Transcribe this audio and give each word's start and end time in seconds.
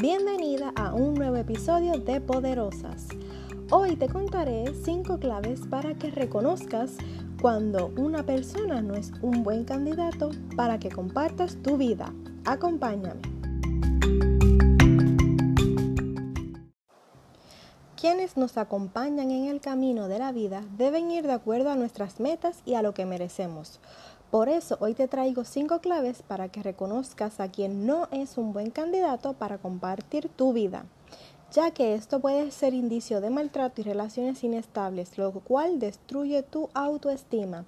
Bienvenida 0.00 0.72
a 0.76 0.94
un 0.94 1.12
nuevo 1.12 1.36
episodio 1.36 1.98
de 1.98 2.22
Poderosas. 2.22 3.08
Hoy 3.70 3.96
te 3.96 4.08
contaré 4.08 4.72
5 4.72 5.18
claves 5.18 5.60
para 5.68 5.92
que 5.92 6.10
reconozcas 6.10 6.96
cuando 7.42 7.88
una 7.98 8.22
persona 8.22 8.80
no 8.80 8.94
es 8.94 9.12
un 9.20 9.42
buen 9.42 9.64
candidato 9.64 10.30
para 10.56 10.78
que 10.78 10.88
compartas 10.88 11.58
tu 11.62 11.76
vida. 11.76 12.14
Acompáñame. 12.46 13.20
Quienes 18.00 18.38
nos 18.38 18.56
acompañan 18.56 19.30
en 19.30 19.48
el 19.48 19.60
camino 19.60 20.08
de 20.08 20.18
la 20.18 20.32
vida 20.32 20.64
deben 20.78 21.10
ir 21.10 21.26
de 21.26 21.34
acuerdo 21.34 21.68
a 21.68 21.76
nuestras 21.76 22.20
metas 22.20 22.62
y 22.64 22.72
a 22.72 22.80
lo 22.80 22.94
que 22.94 23.04
merecemos. 23.04 23.80
Por 24.30 24.48
eso 24.48 24.76
hoy 24.78 24.94
te 24.94 25.08
traigo 25.08 25.42
cinco 25.42 25.80
claves 25.80 26.22
para 26.22 26.48
que 26.48 26.62
reconozcas 26.62 27.40
a 27.40 27.48
quien 27.48 27.84
no 27.84 28.06
es 28.12 28.38
un 28.38 28.52
buen 28.52 28.70
candidato 28.70 29.32
para 29.32 29.58
compartir 29.58 30.28
tu 30.28 30.52
vida, 30.52 30.84
ya 31.50 31.72
que 31.72 31.94
esto 31.94 32.20
puede 32.20 32.52
ser 32.52 32.72
indicio 32.72 33.20
de 33.20 33.30
maltrato 33.30 33.80
y 33.80 33.84
relaciones 33.84 34.44
inestables, 34.44 35.18
lo 35.18 35.32
cual 35.32 35.80
destruye 35.80 36.44
tu 36.44 36.68
autoestima. 36.74 37.64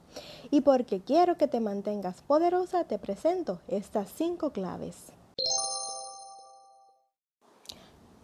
Y 0.53 0.61
porque 0.61 1.01
quiero 1.01 1.37
que 1.37 1.49
te 1.49 1.59
mantengas 1.59 2.23
poderosa, 2.23 2.85
te 2.85 3.01
presento 3.01 3.59
estas 3.67 4.09
cinco 4.15 4.51
claves. 4.51 5.13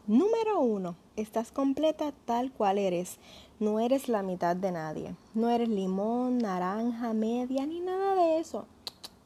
Número 0.08 0.60
1. 0.62 0.96
Estás 1.16 1.52
completa 1.52 2.14
tal 2.24 2.50
cual 2.50 2.78
eres. 2.78 3.18
No 3.60 3.78
eres 3.78 4.08
la 4.08 4.22
mitad 4.22 4.56
de 4.56 4.72
nadie. 4.72 5.14
No 5.34 5.50
eres 5.50 5.68
limón, 5.68 6.38
naranja, 6.38 7.12
media, 7.12 7.66
ni 7.66 7.80
nada 7.80 8.14
de 8.14 8.38
eso. 8.38 8.64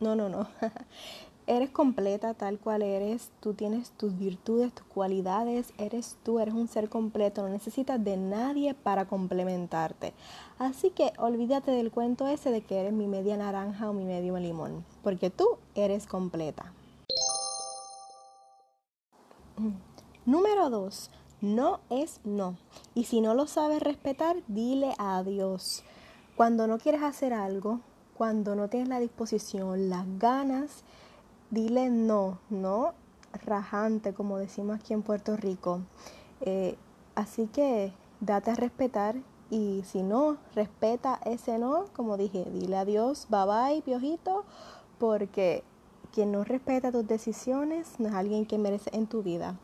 No, 0.00 0.16
no, 0.16 0.28
no. 0.28 0.48
eres 1.46 1.70
completa 1.70 2.34
tal 2.34 2.58
cual 2.58 2.82
eres. 2.82 3.30
Tú 3.38 3.54
tienes 3.54 3.92
tus 3.92 4.18
virtudes, 4.18 4.72
tus 4.72 4.84
cualidades. 4.86 5.72
Eres 5.78 6.16
tú, 6.24 6.40
eres 6.40 6.52
un 6.52 6.66
ser 6.66 6.88
completo. 6.88 7.42
No 7.42 7.50
necesitas 7.50 8.02
de 8.02 8.16
nadie 8.16 8.74
para 8.74 9.04
complementarte. 9.04 10.14
Así 10.58 10.90
que 10.90 11.12
olvídate 11.16 11.70
del 11.70 11.92
cuento 11.92 12.26
ese 12.26 12.50
de 12.50 12.62
que 12.62 12.80
eres 12.80 12.92
mi 12.92 13.06
media 13.06 13.36
naranja 13.36 13.88
o 13.88 13.92
mi 13.92 14.04
medio 14.04 14.36
limón. 14.36 14.84
Porque 15.04 15.30
tú 15.30 15.46
eres 15.76 16.08
completa. 16.08 16.72
Número 20.24 20.70
2. 20.70 21.10
No 21.40 21.80
es 21.90 22.20
no. 22.22 22.56
Y 22.94 23.04
si 23.04 23.20
no 23.20 23.34
lo 23.34 23.48
sabes 23.48 23.82
respetar, 23.82 24.36
dile 24.46 24.94
adiós. 24.98 25.82
Cuando 26.36 26.68
no 26.68 26.78
quieres 26.78 27.02
hacer 27.02 27.34
algo, 27.34 27.80
cuando 28.16 28.54
no 28.54 28.68
tienes 28.68 28.88
la 28.88 29.00
disposición, 29.00 29.90
las 29.90 30.06
ganas, 30.20 30.84
dile 31.50 31.90
no, 31.90 32.38
no 32.50 32.94
rajante, 33.44 34.14
como 34.14 34.38
decimos 34.38 34.78
aquí 34.78 34.94
en 34.94 35.02
Puerto 35.02 35.36
Rico. 35.36 35.80
Eh, 36.40 36.76
así 37.16 37.48
que 37.48 37.92
date 38.20 38.52
a 38.52 38.54
respetar 38.54 39.16
y 39.50 39.82
si 39.84 40.04
no 40.04 40.36
respeta 40.54 41.18
ese 41.24 41.58
no, 41.58 41.86
como 41.96 42.16
dije, 42.16 42.46
dile 42.52 42.76
adiós, 42.76 43.26
bye 43.28 43.44
bye, 43.44 43.82
piojito, 43.82 44.44
porque 45.00 45.64
quien 46.12 46.30
no 46.30 46.44
respeta 46.44 46.92
tus 46.92 47.08
decisiones 47.08 47.98
no 47.98 48.08
es 48.08 48.14
alguien 48.14 48.46
que 48.46 48.56
merece 48.56 48.90
en 48.92 49.08
tu 49.08 49.24
vida 49.24 49.58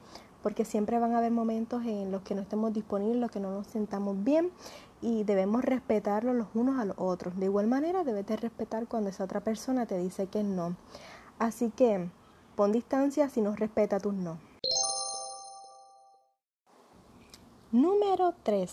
porque 0.49 0.65
siempre 0.65 0.99
van 0.99 1.13
a 1.13 1.19
haber 1.19 1.31
momentos 1.31 1.85
en 1.85 2.11
los 2.11 2.23
que 2.23 2.35
no 2.35 2.41
estemos 2.41 2.73
disponibles, 2.73 3.21
los 3.21 3.31
que 3.31 3.39
no 3.39 3.51
nos 3.51 3.67
sentamos 3.67 4.25
bien 4.25 4.51
y 5.03 5.25
debemos 5.25 5.63
respetarlo 5.63 6.33
los 6.33 6.47
unos 6.55 6.81
a 6.81 6.87
los 6.87 6.97
otros. 6.99 7.39
De 7.39 7.45
igual 7.45 7.67
manera 7.67 8.03
debes 8.03 8.27
de 8.27 8.39
respetar 8.39 8.87
cuando 8.87 9.11
esa 9.11 9.25
otra 9.25 9.41
persona 9.41 9.85
te 9.85 9.99
dice 9.99 10.27
que 10.29 10.43
no. 10.43 10.75
Así 11.39 11.69
que 11.69 12.09
pon 12.57 12.73
distancia 12.73 13.29
si 13.29 13.43
no 13.43 13.55
respeta 13.57 14.01
tus 14.01 14.15
no. 14.15 14.39
Número 17.71 18.33
3. 18.43 18.73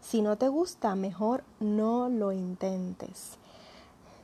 Si 0.00 0.20
no 0.20 0.36
te 0.36 0.48
gusta, 0.48 0.96
mejor 0.96 1.44
no 1.60 2.08
lo 2.08 2.32
intentes. 2.32 3.38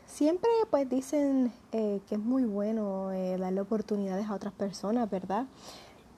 Siempre 0.08 0.50
pues 0.70 0.90
dicen 0.90 1.52
eh, 1.70 2.00
que 2.08 2.16
es 2.16 2.20
muy 2.20 2.42
bueno 2.42 3.12
eh, 3.12 3.38
darle 3.38 3.60
oportunidades 3.60 4.26
a 4.26 4.34
otras 4.34 4.52
personas, 4.52 5.08
¿verdad? 5.08 5.46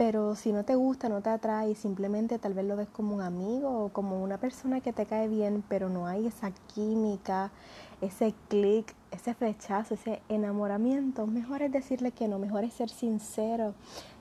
Pero 0.05 0.35
si 0.35 0.53
no 0.53 0.65
te 0.65 0.75
gusta, 0.75 1.09
no 1.09 1.21
te 1.21 1.31
atrae, 1.31 1.77
simplemente 1.77 2.41
tal 2.41 2.55
vez 2.55 2.65
lo 2.65 2.75
ves 2.75 2.89
como 2.89 3.15
un 3.15 3.21
amigo 3.21 3.85
o 3.85 3.89
como 3.91 4.21
una 4.21 4.37
persona 4.37 4.81
que 4.81 4.93
te 4.93 5.07
cae 5.07 5.29
bien, 5.29 5.63
pero 5.69 5.89
no 5.89 6.09
hay 6.09 6.27
esa 6.27 6.51
química, 6.75 7.53
ese 8.01 8.35
clic, 8.49 8.97
ese 9.13 9.33
flechazo, 9.33 9.95
ese 9.95 10.21
enamoramiento, 10.29 11.29
mejor 11.29 11.63
es 11.63 11.71
decirle 11.71 12.11
que 12.11 12.27
no, 12.27 12.41
mejor 12.41 12.65
es 12.65 12.75
ser 12.75 12.89
sincero 12.89 13.75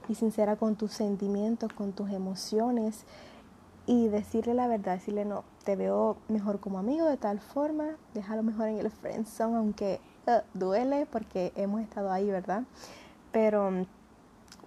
y 0.07 0.13
sincera 0.13 0.55
con 0.55 0.75
tus 0.75 0.91
sentimientos, 0.91 1.73
con 1.73 1.93
tus 1.93 2.11
emociones 2.11 3.03
y 3.87 4.07
decirle 4.07 4.53
la 4.53 4.67
verdad, 4.67 4.97
decirle 4.97 5.25
no, 5.25 5.43
te 5.63 5.75
veo 5.75 6.15
mejor 6.29 6.59
como 6.59 6.77
amigo 6.77 7.07
de 7.07 7.17
tal 7.17 7.39
forma, 7.39 7.95
déjalo 8.13 8.43
mejor 8.43 8.67
en 8.67 8.77
el 8.77 8.91
friendzone, 8.91 9.57
aunque 9.57 9.99
uh, 10.27 10.41
duele 10.53 11.07
porque 11.07 11.51
hemos 11.55 11.81
estado 11.81 12.11
ahí, 12.11 12.29
¿verdad? 12.29 12.65
Pero 13.31 13.87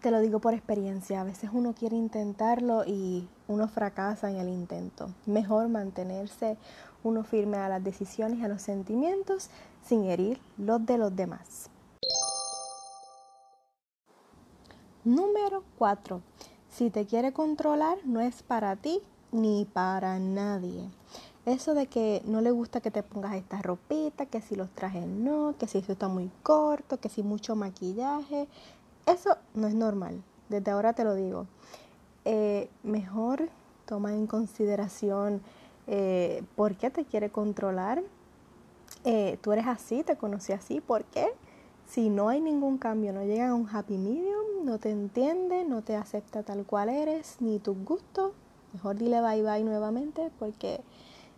te 0.04 0.10
lo 0.10 0.20
digo 0.20 0.38
por 0.38 0.53
experiencia, 0.53 1.22
a 1.22 1.25
veces 1.25 1.48
uno 1.54 1.72
quiere 1.72 1.97
intentarlo 1.97 2.84
y 2.84 3.26
uno 3.48 3.69
fracasa 3.69 4.31
en 4.31 4.37
el 4.37 4.50
intento. 4.50 5.09
Mejor 5.25 5.70
mantenerse 5.70 6.59
uno 7.03 7.25
firme 7.25 7.56
a 7.56 7.70
las 7.70 7.82
decisiones 7.82 8.38
y 8.38 8.44
a 8.44 8.48
los 8.48 8.60
sentimientos 8.60 9.48
sin 9.82 10.04
herir 10.04 10.38
los 10.59 10.84
de 10.84 10.98
los 10.98 11.16
demás. 11.16 11.70
Número 15.04 15.65
4. 15.78 16.21
Si 16.69 16.91
te 16.91 17.06
quiere 17.06 17.32
controlar, 17.32 17.97
no 18.04 18.21
es 18.21 18.42
para 18.42 18.76
ti 18.76 19.00
ni 19.32 19.65
para 19.65 20.19
nadie. 20.19 20.91
Eso 21.47 21.72
de 21.72 21.86
que 21.86 22.21
no 22.26 22.42
le 22.42 22.50
gusta 22.50 22.82
que 22.82 22.91
te 22.91 23.03
pongas 23.03 23.36
esta 23.36 23.62
ropita, 23.62 24.26
que 24.26 24.42
si 24.42 24.54
los 24.54 24.69
trajes 24.71 25.06
no, 25.06 25.54
que 25.59 25.66
si 25.66 25.78
eso 25.78 25.92
está 25.92 26.09
muy 26.09 26.31
corto, 26.42 27.00
que 27.00 27.09
si 27.09 27.22
mucho 27.22 27.56
maquillaje, 27.56 28.48
eso 29.06 29.37
no 29.54 29.66
es 29.66 29.75
normal, 29.75 30.22
desde 30.48 30.70
ahora 30.70 30.92
te 30.92 31.04
lo 31.04 31.15
digo. 31.15 31.47
Eh, 32.25 32.69
mejor 32.82 33.48
toma 33.87 34.12
en 34.15 34.26
consideración 34.26 35.42
eh, 35.87 36.42
por 36.56 36.76
qué 36.76 36.91
te 36.91 37.04
quiere 37.04 37.31
controlar. 37.31 38.03
Eh, 39.04 39.38
tú 39.42 39.53
eres 39.53 39.66
así, 39.66 40.03
te 40.03 40.16
conocí 40.16 40.53
así, 40.53 40.81
¿por 40.81 41.04
qué? 41.04 41.28
Si 41.87 42.09
no 42.09 42.31
hay 42.31 42.41
ningún 42.41 42.78
cambio, 42.78 43.12
no 43.12 43.25
llega 43.25 43.50
a 43.50 43.54
un 43.54 43.69
happy 43.69 43.98
medium, 43.98 44.65
no 44.65 44.78
te 44.78 44.91
entiende, 44.91 45.65
no 45.65 45.82
te 45.82 45.97
acepta 45.97 46.42
tal 46.42 46.65
cual 46.65 46.88
eres, 46.88 47.36
ni 47.41 47.59
tus 47.59 47.76
gustos, 47.84 48.32
mejor 48.72 48.97
dile 48.97 49.21
bye 49.21 49.42
bye 49.42 49.62
nuevamente 49.62 50.31
porque 50.38 50.81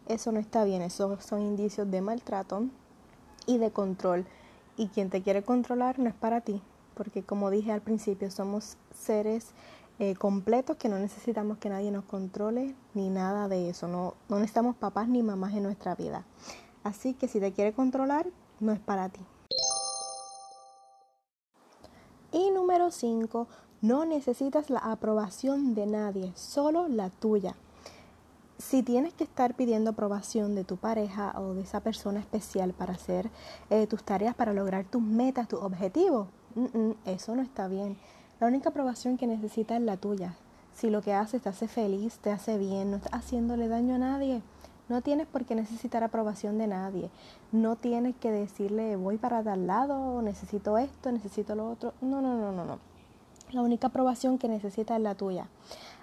eso 0.06 0.30
no 0.30 0.38
está 0.38 0.62
bien, 0.62 0.82
esos 0.82 1.24
son 1.24 1.42
indicios 1.42 1.90
de 1.90 2.00
maltrato 2.00 2.64
y 3.46 3.58
de 3.58 3.72
control. 3.72 4.24
Y 4.76 4.88
quien 4.88 5.10
te 5.10 5.22
quiere 5.22 5.42
controlar 5.42 5.98
no 5.98 6.08
es 6.08 6.14
para 6.14 6.42
ti, 6.42 6.62
porque 6.96 7.22
como 7.22 7.50
dije 7.50 7.72
al 7.72 7.82
principio, 7.82 8.30
somos 8.30 8.78
seres 8.94 9.50
eh, 9.98 10.14
completos 10.14 10.78
que 10.78 10.88
no 10.88 10.98
necesitamos 10.98 11.58
que 11.58 11.68
nadie 11.68 11.90
nos 11.90 12.04
controle 12.04 12.74
ni 12.94 13.10
nada 13.10 13.48
de 13.48 13.68
eso. 13.68 13.86
No, 13.86 14.14
no 14.28 14.36
necesitamos 14.36 14.76
papás 14.76 15.06
ni 15.06 15.22
mamás 15.22 15.54
en 15.54 15.62
nuestra 15.62 15.94
vida. 15.94 16.24
Así 16.82 17.12
que 17.12 17.28
si 17.28 17.38
te 17.38 17.52
quiere 17.52 17.74
controlar, 17.74 18.26
no 18.60 18.72
es 18.72 18.80
para 18.80 19.10
ti. 19.10 19.20
Y 22.32 22.50
número 22.50 22.90
5, 22.90 23.46
no 23.82 24.04
necesitas 24.06 24.70
la 24.70 24.80
aprobación 24.80 25.74
de 25.74 25.86
nadie, 25.86 26.32
solo 26.34 26.88
la 26.88 27.10
tuya. 27.10 27.56
Si 28.58 28.82
tienes 28.82 29.12
que 29.12 29.24
estar 29.24 29.54
pidiendo 29.54 29.90
aprobación 29.90 30.54
de 30.54 30.64
tu 30.64 30.78
pareja 30.78 31.34
o 31.38 31.52
de 31.52 31.60
esa 31.60 31.80
persona 31.80 32.20
especial 32.20 32.72
para 32.72 32.94
hacer 32.94 33.30
eh, 33.68 33.86
tus 33.86 34.02
tareas, 34.02 34.34
para 34.34 34.54
lograr 34.54 34.86
tus 34.86 35.02
metas, 35.02 35.46
tus 35.46 35.60
objetivos, 35.60 36.28
eso 37.04 37.36
no 37.36 37.42
está 37.42 37.68
bien. 37.68 37.96
La 38.40 38.46
única 38.46 38.70
aprobación 38.70 39.16
que 39.16 39.26
necesitas 39.26 39.78
es 39.78 39.84
la 39.84 39.96
tuya. 39.96 40.34
Si 40.74 40.90
lo 40.90 41.00
que 41.02 41.14
haces 41.14 41.42
te 41.42 41.48
hace 41.48 41.68
feliz, 41.68 42.18
te 42.18 42.30
hace 42.30 42.58
bien, 42.58 42.90
no 42.90 42.98
estás 42.98 43.14
haciéndole 43.14 43.68
daño 43.68 43.94
a 43.94 43.98
nadie, 43.98 44.42
no 44.88 45.00
tienes 45.00 45.26
por 45.26 45.44
qué 45.44 45.54
necesitar 45.56 46.04
aprobación 46.04 46.58
de 46.58 46.68
nadie. 46.68 47.10
No 47.50 47.74
tienes 47.76 48.14
que 48.16 48.30
decirle 48.30 48.94
voy 48.96 49.18
para 49.18 49.42
tal 49.42 49.66
lado, 49.66 50.22
necesito 50.22 50.78
esto, 50.78 51.10
necesito 51.10 51.54
lo 51.56 51.68
otro. 51.68 51.92
No, 52.00 52.20
no, 52.20 52.36
no, 52.36 52.52
no, 52.52 52.64
no. 52.64 52.78
La 53.50 53.62
única 53.62 53.88
aprobación 53.88 54.38
que 54.38 54.48
necesitas 54.48 54.98
es 54.98 55.02
la 55.02 55.16
tuya. 55.16 55.48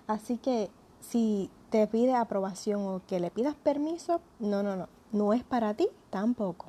Así 0.08 0.38
que 0.38 0.70
si 1.00 1.50
te 1.70 1.88
pide 1.88 2.14
aprobación 2.14 2.82
o 2.82 3.02
que 3.08 3.20
le 3.20 3.32
pidas 3.32 3.56
permiso, 3.56 4.20
no, 4.40 4.64
no, 4.64 4.76
no. 4.76 4.90
No 5.14 5.32
es 5.32 5.44
para 5.44 5.74
ti 5.76 5.88
tampoco. 6.10 6.66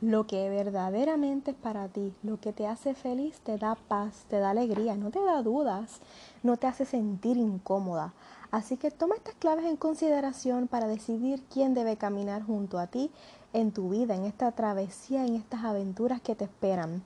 Lo 0.00 0.26
que 0.26 0.48
verdaderamente 0.48 1.50
es 1.50 1.56
para 1.56 1.88
ti, 1.88 2.14
lo 2.22 2.38
que 2.38 2.52
te 2.52 2.66
hace 2.66 2.94
feliz, 2.94 3.40
te 3.40 3.58
da 3.58 3.74
paz, 3.74 4.24
te 4.28 4.38
da 4.38 4.50
alegría, 4.50 4.96
no 4.96 5.10
te 5.10 5.20
da 5.20 5.42
dudas, 5.42 6.00
no 6.42 6.56
te 6.56 6.68
hace 6.68 6.84
sentir 6.84 7.36
incómoda. 7.36 8.12
Así 8.50 8.76
que 8.76 8.90
toma 8.90 9.16
estas 9.16 9.34
claves 9.34 9.66
en 9.66 9.76
consideración 9.76 10.68
para 10.68 10.86
decidir 10.86 11.42
quién 11.52 11.74
debe 11.74 11.96
caminar 11.96 12.42
junto 12.44 12.78
a 12.78 12.86
ti 12.86 13.10
en 13.52 13.72
tu 13.72 13.90
vida, 13.90 14.14
en 14.14 14.24
esta 14.24 14.52
travesía, 14.52 15.26
en 15.26 15.34
estas 15.34 15.64
aventuras 15.64 16.20
que 16.20 16.36
te 16.36 16.44
esperan. 16.44 17.02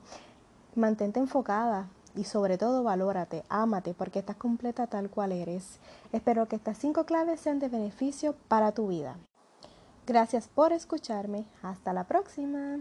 Mantente 0.75 1.19
enfocada 1.19 1.87
y 2.15 2.25
sobre 2.25 2.57
todo 2.59 2.83
valórate, 2.83 3.43
ámate 3.49 3.93
porque 3.95 4.19
estás 4.19 4.37
completa 4.37 4.85
tal 4.87 5.09
cual 5.09 5.31
eres. 5.31 5.79
Espero 6.11 6.47
que 6.47 6.57
estas 6.57 6.77
cinco 6.77 7.05
claves 7.05 7.39
sean 7.39 7.59
de 7.59 7.69
beneficio 7.69 8.35
para 8.47 8.71
tu 8.71 8.87
vida. 8.87 9.17
Gracias 10.05 10.47
por 10.47 10.73
escucharme. 10.73 11.45
Hasta 11.61 11.93
la 11.93 12.03
próxima. 12.05 12.79